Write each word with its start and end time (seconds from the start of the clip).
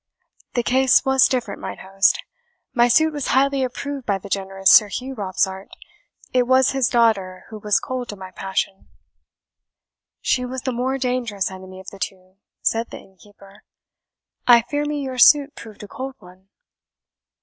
"The 0.55 0.63
case 0.63 1.05
was 1.05 1.27
different, 1.27 1.61
mine 1.61 1.77
host. 1.77 2.23
My 2.73 2.87
suit 2.87 3.13
was 3.13 3.27
highly 3.27 3.63
approved 3.63 4.07
by 4.07 4.17
the 4.17 4.29
generous 4.29 4.71
Sir 4.71 4.87
Hugh 4.87 5.13
Robsart; 5.13 5.67
it 6.33 6.47
was 6.47 6.71
his 6.71 6.89
daughter 6.89 7.45
who 7.51 7.59
was 7.59 7.79
cold 7.79 8.09
to 8.09 8.15
my 8.15 8.31
passion." 8.31 8.87
"She 10.19 10.43
was 10.43 10.63
the 10.63 10.71
more 10.73 10.97
dangerous 10.97 11.51
enemy 11.51 11.79
of 11.79 11.91
the 11.91 11.99
two," 11.99 12.37
said 12.63 12.89
the 12.89 12.97
innkeeper. 12.97 13.61
"I 14.47 14.63
fear 14.63 14.85
me 14.85 15.03
your 15.03 15.19
suit 15.19 15.53
proved 15.53 15.83
a 15.83 15.87
cold 15.87 16.15
one." 16.17 16.49